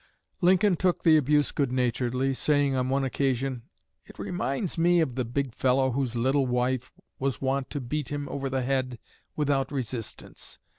[0.41, 3.69] Lincoln took the abuse good naturedly, saying on one occasion:
[4.03, 8.27] "It reminds me of the big fellow whose little wife was wont to beat him
[8.27, 8.97] over the head
[9.35, 10.57] without resistance.